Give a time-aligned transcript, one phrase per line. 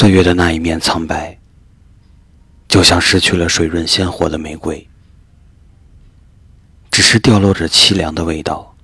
[0.00, 1.36] 岁月的那一面苍白，
[2.68, 4.88] 就像失去了水润鲜活的玫瑰，
[6.88, 8.76] 只是掉落着凄凉的味道。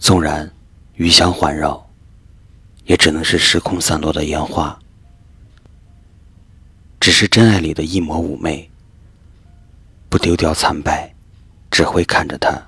[0.00, 0.52] 纵然
[0.96, 1.88] 余香环绕，
[2.86, 4.76] 也只能是时空散落的烟花。
[6.98, 8.68] 只是真爱里的一抹妩媚，
[10.08, 11.14] 不丢掉惨败，
[11.70, 12.60] 只会看着他，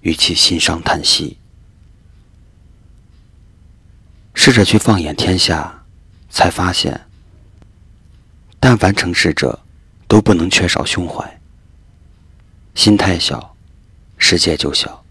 [0.00, 1.38] 与其心伤叹息。
[4.34, 5.75] 试着去放眼天下。
[6.36, 7.00] 才发现，
[8.60, 9.58] 但凡成事者，
[10.06, 11.40] 都不能缺少胸怀。
[12.74, 13.56] 心太小，
[14.18, 15.02] 世界就小，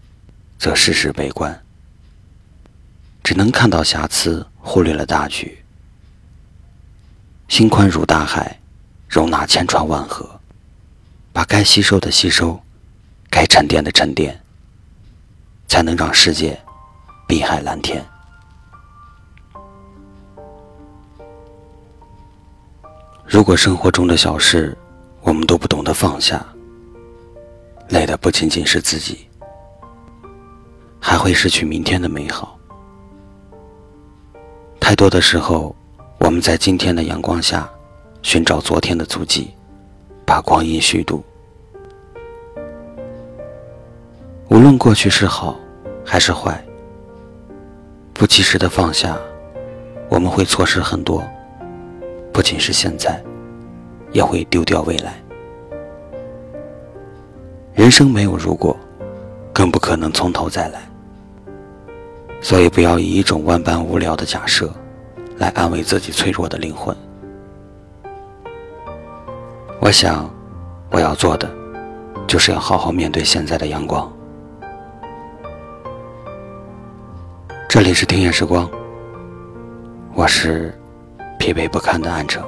[0.56, 1.64] 则事事悲观，
[3.24, 5.64] 只能看到瑕疵，忽略了大局。
[7.48, 8.60] 心宽如大海，
[9.08, 10.40] 容纳千川万河，
[11.32, 12.62] 把该吸收的吸收，
[13.28, 14.40] 该沉淀的沉淀，
[15.66, 16.56] 才能让世界
[17.26, 18.06] 碧海蓝天。
[23.36, 24.74] 如果生活中的小事，
[25.20, 26.42] 我们都不懂得放下，
[27.90, 29.28] 累的不仅仅是自己，
[30.98, 32.58] 还会失去明天的美好。
[34.80, 35.76] 太多的时候，
[36.18, 37.68] 我们在今天的阳光下
[38.22, 39.50] 寻找昨天的足迹，
[40.24, 41.22] 把光阴虚度。
[44.48, 45.60] 无论过去是好
[46.02, 46.64] 还是坏，
[48.14, 49.14] 不及时的放下，
[50.08, 51.22] 我们会错失很多。
[52.32, 53.18] 不仅是现在，
[54.16, 55.12] 也会丢掉未来。
[57.74, 58.74] 人生没有如果，
[59.52, 60.80] 更不可能从头再来。
[62.40, 64.72] 所以，不要以一种万般无聊的假设，
[65.36, 66.96] 来安慰自己脆弱的灵魂。
[69.80, 70.30] 我想，
[70.90, 71.46] 我要做的，
[72.26, 74.10] 就是要好好面对现在的阳光。
[77.68, 78.66] 这里是听夜时光，
[80.14, 80.72] 我是。
[81.38, 82.42] 疲惫不堪的暗城，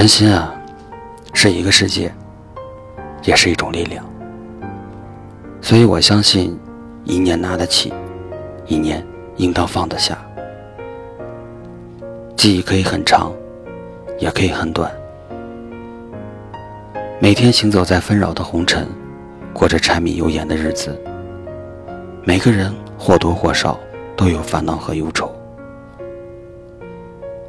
[0.00, 0.50] 人心啊，
[1.34, 2.10] 是一个世界，
[3.22, 4.02] 也是一种力量。
[5.60, 6.58] 所以我相信，
[7.04, 7.92] 一念拿得起，
[8.66, 10.16] 一念应当放得下。
[12.34, 13.30] 记忆可以很长，
[14.18, 14.90] 也可以很短。
[17.20, 18.88] 每天行走在纷扰的红尘，
[19.52, 20.98] 过着柴米油盐的日子，
[22.24, 23.78] 每个人或多或少。
[24.16, 25.30] 都有烦恼和忧愁，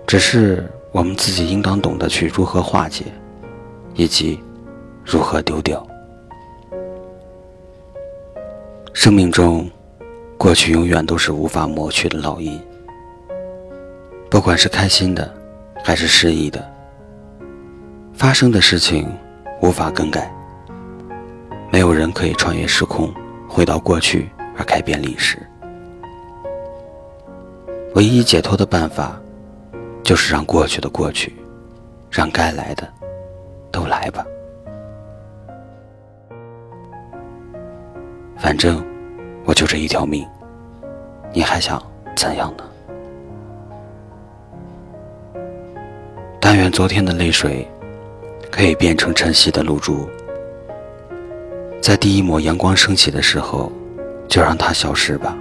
[0.06, 3.06] 只是我们自己应当懂得去如何化解，
[3.96, 4.38] 以及
[5.06, 5.86] 如何丢掉。
[8.94, 9.70] 生命中，
[10.38, 12.60] 过去永远都是无法抹去的烙印，
[14.30, 15.34] 不管是开心的，
[15.82, 16.70] 还是失意的，
[18.14, 19.10] 发生的事情
[19.62, 20.30] 无法更改，
[21.72, 23.10] 没有人可以穿越时空
[23.48, 25.38] 回到过去而改变历史。
[27.96, 29.20] 唯一解脱的办法，
[30.12, 31.34] 就是让过去的过去，
[32.10, 32.86] 让该来的
[33.72, 34.26] 都来吧。
[38.38, 38.86] 反正
[39.46, 40.28] 我就这一条命，
[41.32, 41.82] 你还想
[42.14, 42.64] 怎样呢？
[46.42, 47.66] 但愿昨天的泪水
[48.52, 50.10] 可以变成晨曦的露珠，
[51.82, 53.72] 在第一抹阳光升起的时候，
[54.28, 55.38] 就让它消失吧。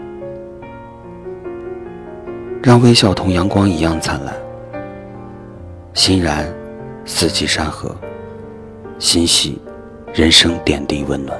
[2.62, 4.32] 让微笑同阳光一样灿烂，
[6.02, 6.50] 欣然
[7.04, 7.94] 四季山河，
[8.98, 9.60] 欣喜
[10.14, 11.38] 人生点滴温暖。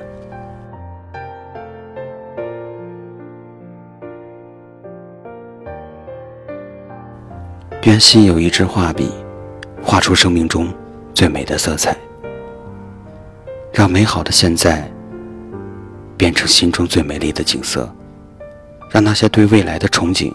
[7.85, 9.11] 愿心有一支画笔，
[9.83, 10.69] 画出生命中
[11.15, 11.97] 最美的色彩，
[13.73, 14.87] 让美好的现在
[16.19, 17.91] 变成心中最美丽的景色，
[18.91, 20.31] 让那些对未来的憧憬。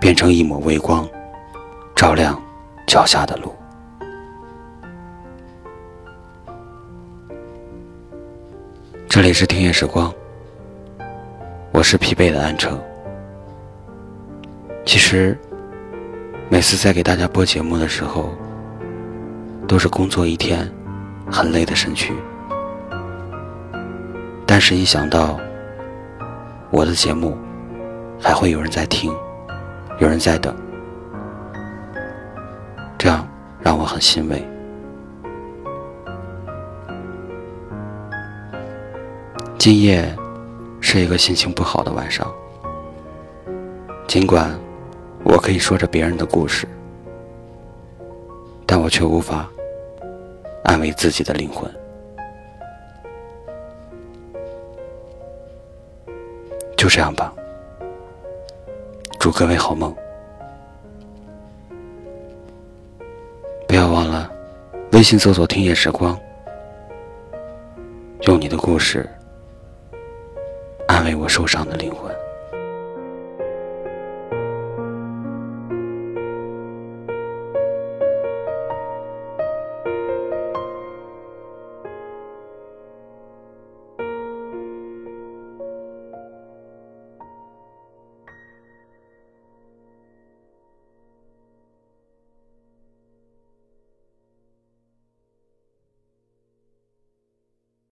[0.00, 1.06] 变成一抹微光，
[2.00, 2.42] 照亮
[2.86, 3.54] 脚下的路。
[9.06, 10.10] 这里是听夜时光，
[11.72, 12.80] 我是疲惫的安城。
[14.86, 15.38] 其实，
[16.48, 18.30] 每次在给大家播节目的时候，
[19.68, 20.66] 都是工作一天
[21.30, 22.14] 很累的身躯，
[24.46, 25.38] 但是一想到
[26.70, 27.36] 我的节目
[28.18, 29.14] 还会有人在听。
[29.98, 30.56] 有人在等，
[33.62, 34.42] 让我很欣慰。
[39.58, 40.16] 今夜
[40.80, 42.26] 是一个心情不好的晚上，
[44.08, 44.58] 尽管
[45.22, 46.66] 我可以说着别人的故事，
[48.64, 49.46] 但我却无法
[50.64, 51.70] 安慰自己的灵魂。
[56.74, 57.30] 就这样吧，
[59.18, 59.94] 祝各位好梦。
[65.00, 66.14] 微信搜索“听夜时光”，
[68.28, 69.08] 用你的故事
[70.86, 72.19] 安慰我受伤的灵魂。